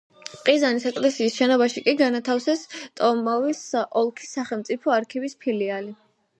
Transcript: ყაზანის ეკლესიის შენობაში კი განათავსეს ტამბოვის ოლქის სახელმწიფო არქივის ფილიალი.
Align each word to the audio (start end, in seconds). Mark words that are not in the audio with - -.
ყაზანის 0.47 0.87
ეკლესიის 0.91 1.35
შენობაში 1.41 1.83
კი 1.89 1.93
განათავსეს 1.99 2.65
ტამბოვის 3.03 3.63
ოლქის 4.03 4.35
სახელმწიფო 4.41 4.99
არქივის 5.01 5.41
ფილიალი. 5.47 5.99